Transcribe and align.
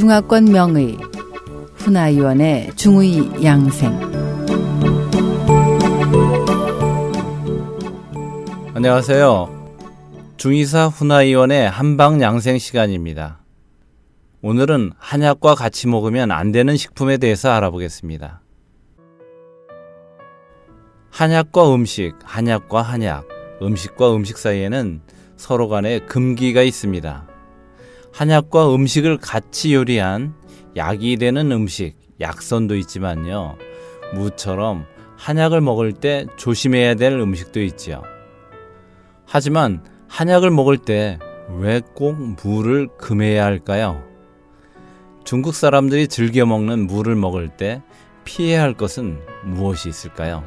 중화권 0.00 0.46
명의 0.46 0.96
훈아위원의 1.74 2.74
중의 2.74 3.44
양생 3.44 3.92
안녕하세요. 8.72 9.74
중의사 10.38 10.86
훈아위원의 10.86 11.68
한방 11.68 12.22
양생 12.22 12.56
시간입니다. 12.56 13.40
오늘은 14.40 14.92
한약과 14.96 15.54
같이 15.54 15.86
먹으면 15.86 16.30
안 16.30 16.50
되는 16.50 16.78
식품에 16.78 17.18
대해서 17.18 17.50
알아보겠습니다. 17.50 18.40
한약과 21.10 21.74
음식, 21.74 22.14
한약과 22.24 22.80
한약, 22.80 23.28
음식과 23.60 24.16
음식 24.16 24.38
사이에는 24.38 25.02
서로 25.36 25.68
간에 25.68 25.98
금기가 25.98 26.62
있습니다. 26.62 27.29
한약과 28.12 28.74
음식을 28.74 29.18
같이 29.18 29.74
요리한 29.74 30.34
약이 30.76 31.16
되는 31.16 31.50
음식, 31.52 31.94
약선도 32.20 32.76
있지만요. 32.76 33.56
무처럼 34.14 34.86
한약을 35.16 35.60
먹을 35.60 35.92
때 35.92 36.26
조심해야 36.36 36.94
될 36.94 37.12
음식도 37.12 37.62
있지요. 37.62 38.02
하지만 39.26 39.84
한약을 40.08 40.50
먹을 40.50 40.76
때 40.78 41.18
왜 41.52 41.80
꼭 41.94 42.16
무를 42.44 42.86
금해야 42.96 43.44
할까요? 43.44 44.04
중국 45.24 45.52
사람들이 45.54 46.06
즐겨 46.06 46.46
먹는 46.46 46.86
무를 46.86 47.16
먹을 47.16 47.48
때 47.48 47.82
피해야 48.24 48.62
할 48.62 48.74
것은 48.74 49.20
무엇이 49.44 49.88
있을까요? 49.88 50.44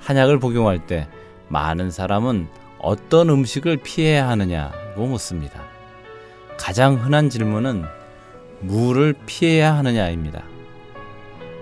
한약을 0.00 0.40
복용할 0.40 0.84
때 0.86 1.08
많은 1.48 1.92
사람은 1.92 2.48
어떤 2.80 3.30
음식을 3.30 3.78
피해야 3.78 4.28
하느냐고 4.28 5.06
묻습니다. 5.06 5.62
가장 6.58 6.96
흔한 6.96 7.30
질문은 7.30 7.84
무를 8.60 9.14
피해야 9.24 9.74
하느냐입니다. 9.76 10.42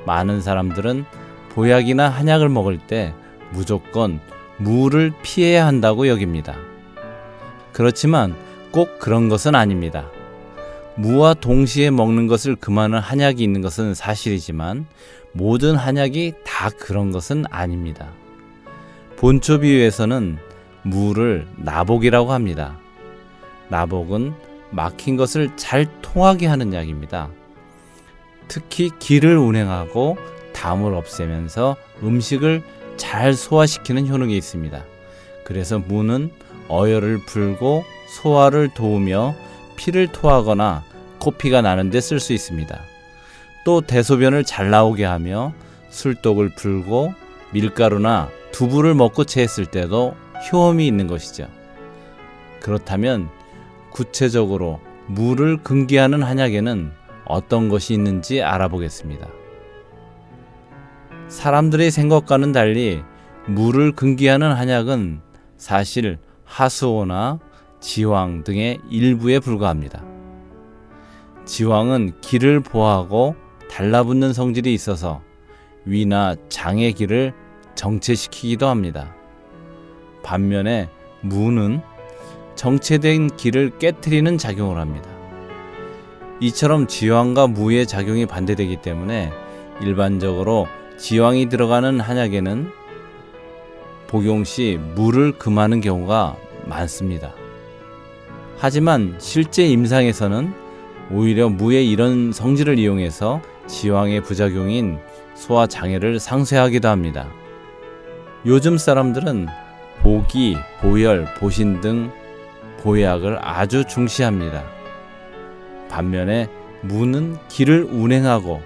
많은 0.07 0.41
사람들은 0.41 1.05
보약이나 1.51 2.09
한약을 2.09 2.49
먹을 2.49 2.79
때 2.79 3.15
무조건 3.53 4.21
무를 4.57 5.13
피해야 5.23 5.67
한다고 5.67 6.09
여깁니다. 6.09 6.57
그렇지만 7.73 8.35
꼭 8.71 8.99
그런 8.99 9.29
것은 9.29 9.55
아닙니다. 9.55 10.11
무와 10.97 11.35
동시에 11.35 11.91
먹는 11.91 12.27
것을 12.27 12.57
금하는 12.57 12.99
한약이 12.99 13.43
있는 13.43 13.61
것은 13.61 13.95
사실이지만 13.95 14.87
모든 15.33 15.77
한약이 15.77 16.33
다 16.45 16.71
그런 16.71 17.13
것은 17.13 17.45
아닙니다. 17.51 18.09
본초 19.17 19.61
비유에서는 19.61 20.39
무를 20.83 21.47
나복이라고 21.57 22.33
합니다. 22.33 22.79
나복은 23.69 24.35
막힌 24.77 25.17
것을 25.17 25.49
잘 25.57 25.87
통하게 26.03 26.47
하는 26.47 26.75
약입니다. 26.75 27.31
특히 28.47 28.91
기를 28.99 29.39
운행하고 29.39 30.19
담을 30.53 30.95
없애면서 30.95 31.77
음식을 32.03 32.63
잘 32.99 33.33
소화시키는 33.33 34.07
효능이 34.07 34.37
있습니다. 34.37 34.85
그래서 35.45 35.79
무는 35.79 36.31
어혈을 36.69 37.25
풀고 37.27 37.85
소화를 38.09 38.69
도우며 38.75 39.35
피를 39.77 40.09
토하거나 40.13 40.85
코피가 41.21 41.63
나는데 41.63 42.01
쓸 42.01 42.21
수 42.21 42.33
있습니다. 42.35 42.79
또 43.65 43.81
대소변을 43.81 44.45
잘 44.45 44.71
나오게 44.71 45.05
하며 45.05 45.53
술독을 45.89 46.55
풀고 46.55 47.15
밀가루나 47.53 48.29
두부를 48.53 48.95
먹고 48.95 49.25
체했을 49.25 49.67
때도 49.67 50.15
효험이 50.53 50.87
있는 50.87 51.07
것이죠. 51.07 51.49
그렇다면 52.61 53.29
구체적으로 53.97 54.79
물을 55.07 55.57
금기하는 55.57 56.23
한약에는 56.23 56.93
어떤 57.25 57.71
것이 57.71 57.95
있는지 57.95 58.43
알아보겠습니다. 58.43 59.27
사람들의 61.29 61.91
생각과는 61.91 62.53
달리 62.53 63.03
물을 63.47 63.93
금기하는 63.93 64.53
한약은 64.53 65.21
사실 65.57 66.19
하수오나 66.45 67.39
지황 67.81 68.45
등의 68.45 68.81
일부에 68.91 69.39
불과합니다. 69.39 70.05
지황은 71.47 72.21
기를 72.21 72.61
보하고 72.61 73.35
달라붙는 73.71 74.35
성질이 74.35 74.75
있어서 74.75 75.23
위나 75.87 76.35
장의 76.51 76.93
기를 76.93 77.33
정체시키기도 77.75 78.67
합니다. 78.67 79.15
반면에 80.23 80.91
무는 81.23 81.81
정체된 82.57 83.37
기를 83.37 83.71
깨뜨리는 83.79 84.37
작용을 84.39 84.79
합니다. 84.79 85.09
이처럼 86.41 86.87
지황과 86.87 87.47
무의 87.47 87.87
작용이 87.87 88.27
반대되기 88.27 88.79
때문에 88.83 89.31
일반적으로 89.81 90.67
지황이 90.99 91.49
들어가는 91.49 92.01
한약에는 92.01 92.71
복용 94.07 94.45
시 94.45 94.79
물을 94.95 95.33
금하는 95.33 95.81
경우가 95.81 96.37
많습니다. 96.67 97.35
하지만 98.59 99.15
실제 99.19 99.67
임상에서는 99.67 100.53
오히려 101.11 101.49
무의 101.49 101.89
이런 101.89 102.33
성질을 102.33 102.79
이용해서 102.79 103.43
지황의 103.67 104.23
부작용인 104.23 104.99
소화 105.35 105.67
장애를 105.67 106.19
상쇄하기도 106.19 106.89
합니다. 106.89 107.29
요즘 108.47 108.79
사람들은 108.79 109.47
보기, 110.03 110.57
보열, 110.81 111.27
보신 111.39 111.81
등 111.81 112.11
보약을 112.81 113.39
아주 113.41 113.85
중시합니다. 113.85 114.65
반면에 115.89 116.49
무는 116.83 117.37
기를 117.49 117.85
운행하고 117.85 118.61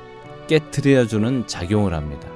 깨뜨려주는 0.46 1.46
작용을 1.46 1.94
합니다. 1.94 2.28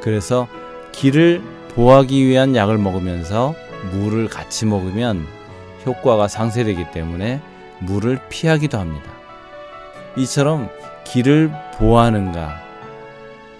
그래서 0.00 0.46
기를 0.92 1.42
보하기 1.74 2.26
위한 2.26 2.54
약을 2.54 2.78
먹으면서 2.78 3.54
물을 3.92 4.28
같이 4.28 4.66
먹으면 4.66 5.26
효과가 5.84 6.28
상쇄되기 6.28 6.90
때문에 6.92 7.40
물을 7.80 8.18
피하기도 8.28 8.78
합니다. 8.78 9.10
이처럼 10.16 10.68
기를 11.04 11.52
보하는가, 11.78 12.60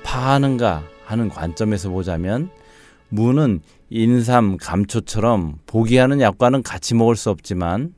파하는가 0.03 0.83
하는 1.05 1.29
관점에서 1.29 1.91
보자면 1.91 2.51
무는 3.09 3.61
인삼, 3.91 4.57
감초처럼 4.57 5.59
보기하는 5.67 6.21
약과는 6.21 6.63
같이 6.63 6.95
먹을 6.95 7.17
수 7.17 7.31
없지만 7.31 7.95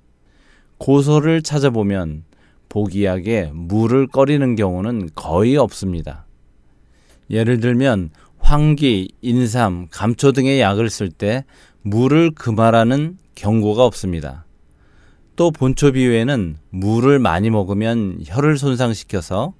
고소를 0.78 1.42
찾아보면 1.42 2.24
보기약에 2.68 3.50
물을 3.54 4.06
꺼리는 4.06 4.54
경우는 4.54 5.10
거의 5.14 5.56
없습니다. 5.56 6.26
예를 7.30 7.60
들면 7.60 8.10
황기, 8.38 9.10
인삼, 9.20 9.88
감초 9.90 10.32
등의 10.32 10.60
약을 10.60 10.90
쓸때 10.90 11.44
물을 11.82 12.30
금하라는 12.30 13.18
경고가 13.34 13.84
없습니다. 13.84 14.44
또 15.36 15.50
본초 15.50 15.92
비유에는 15.92 16.56
물을 16.70 17.18
많이 17.18 17.48
먹으면 17.50 18.20
혀를 18.24 18.58
손상시켜서 18.58 19.54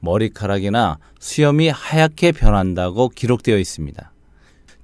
머리카락이나 0.00 0.98
수염이 1.18 1.68
하얗게 1.68 2.32
변한다고 2.32 3.10
기록되어 3.10 3.58
있습니다. 3.58 4.12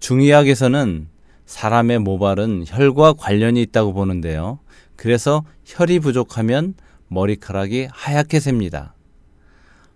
중의학에서는 0.00 1.08
사람의 1.46 2.00
모발은 2.00 2.64
혈과 2.66 3.14
관련이 3.14 3.62
있다고 3.62 3.92
보는데요. 3.92 4.58
그래서 4.96 5.44
혈이 5.64 6.00
부족하면 6.00 6.74
머리카락이 7.08 7.88
하얗게 7.90 8.40
셉니다. 8.40 8.94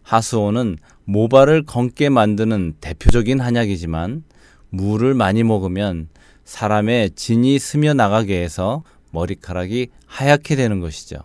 하수오는 0.02 0.78
모발을 1.04 1.64
검게 1.64 2.08
만드는 2.08 2.74
대표적인 2.80 3.40
한약이지만 3.40 4.24
물을 4.70 5.14
많이 5.14 5.42
먹으면 5.42 6.08
사람의 6.44 7.10
진이 7.12 7.58
스며 7.58 7.94
나가게 7.94 8.40
해서 8.42 8.82
머리카락이 9.12 9.88
하얗게 10.06 10.56
되는 10.56 10.80
것이죠. 10.80 11.18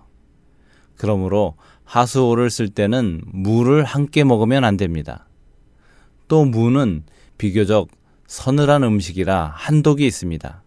그러므로 0.98 1.56
하수오를 1.84 2.50
쓸 2.50 2.70
때는 2.70 3.22
물을 3.26 3.84
함께 3.84 4.24
먹으면 4.24 4.64
안 4.64 4.78
됩니다. 4.78 5.28
또 6.28 6.46
무는 6.46 7.04
비교적 7.38 7.90
서늘한 8.28 8.84
음식이라 8.84 9.54
한독이 9.56 10.06
있습니다. 10.08 10.64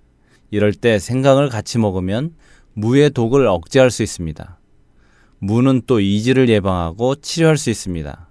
이럴 0.50 0.72
때 0.72 0.98
생강을 0.98 1.48
같이 1.48 1.78
먹으면 1.78 2.34
무의 2.72 3.10
독을 3.10 3.46
억제할 3.46 3.90
수 3.90 4.02
있습니다. 4.02 4.58
무는 5.40 5.82
또 5.86 6.00
이지를 6.00 6.48
예방하고 6.48 7.16
치료할 7.16 7.56
수 7.56 7.70
있습니다. 7.70 8.28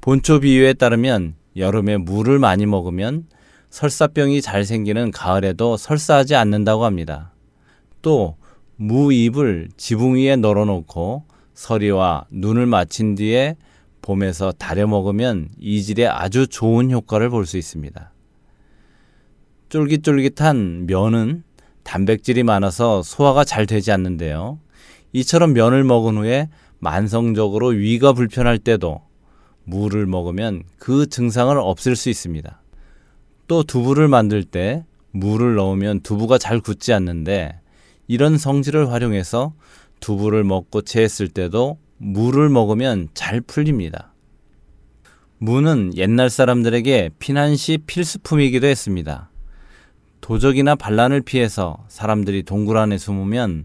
본초 0.00 0.40
비유에 0.40 0.74
따르면 0.74 1.34
여름에 1.56 1.96
물을 1.96 2.38
많이 2.38 2.66
먹으면 2.66 3.26
설사병이 3.70 4.40
잘 4.40 4.64
생기는 4.64 5.10
가을에도 5.10 5.76
설사하지 5.76 6.34
않는다고 6.34 6.84
합니다. 6.84 7.32
또 8.00 8.36
무잎을 8.76 9.68
지붕 9.76 10.14
위에 10.14 10.36
널어놓고 10.36 11.24
서리와 11.54 12.26
눈을 12.30 12.66
맞힌 12.66 13.16
뒤에 13.16 13.56
봄에서 14.00 14.52
다려 14.52 14.86
먹으면 14.86 15.48
이질에 15.58 16.06
아주 16.06 16.46
좋은 16.46 16.90
효과를 16.90 17.30
볼 17.30 17.44
수 17.44 17.58
있습니다. 17.58 18.12
쫄깃쫄깃한 19.68 20.86
면은 20.86 21.42
단백질이 21.82 22.42
많아서 22.42 23.02
소화가 23.02 23.44
잘 23.44 23.66
되지 23.66 23.92
않는데요. 23.92 24.58
이처럼 25.12 25.52
면을 25.52 25.84
먹은 25.84 26.18
후에 26.18 26.48
만성적으로 26.78 27.68
위가 27.68 28.12
불편할 28.12 28.58
때도 28.58 29.02
물을 29.64 30.06
먹으면 30.06 30.62
그 30.78 31.06
증상을 31.06 31.56
없앨 31.58 31.96
수 31.96 32.08
있습니다. 32.08 32.62
또 33.46 33.62
두부를 33.62 34.08
만들 34.08 34.44
때 34.44 34.84
물을 35.10 35.54
넣으면 35.54 36.00
두부가 36.00 36.38
잘 36.38 36.60
굳지 36.60 36.92
않는데 36.92 37.60
이런 38.06 38.38
성질을 38.38 38.90
활용해서 38.90 39.54
두부를 40.00 40.44
먹고 40.44 40.82
체했을 40.82 41.28
때도 41.28 41.78
물을 41.98 42.48
먹으면 42.48 43.08
잘 43.14 43.40
풀립니다. 43.40 44.14
무는 45.38 45.92
옛날 45.96 46.30
사람들에게 46.30 47.10
피난 47.18 47.56
시 47.56 47.78
필수품이기도 47.78 48.66
했습니다. 48.66 49.30
도적이나 50.28 50.74
반란을 50.74 51.22
피해서 51.22 51.78
사람들이 51.88 52.42
동굴 52.42 52.76
안에 52.76 52.98
숨으면 52.98 53.64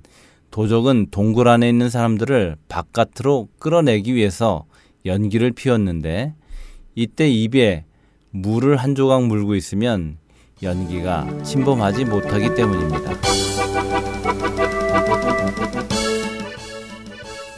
도적은 0.49 1.07
동굴 1.11 1.49
안에 1.49 1.67
있는 1.67 1.89
사람들을 1.89 2.55
바깥으로 2.69 3.49
끌어내기 3.59 4.15
위해서 4.15 4.63
연기를 5.05 5.51
피웠는데 5.51 6.35
이때 6.95 7.29
입에 7.29 7.83
물을 8.29 8.77
한 8.77 8.95
조각 8.95 9.25
물고 9.25 9.55
있으면 9.55 10.15
연기가 10.61 11.27
침범하지 11.43 12.05
못하기 12.05 12.55
때문입니다. 12.55 13.11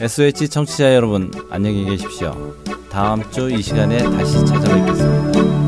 SOH 0.00 0.48
청취자 0.48 0.96
여러분 0.96 1.30
안녕히 1.48 1.84
계십시오. 1.84 2.56
다음 2.90 3.22
주 3.30 3.48
이 3.52 3.62
시간에 3.62 3.98
다시 3.98 4.44
찾아뵙겠습니다. 4.44 5.65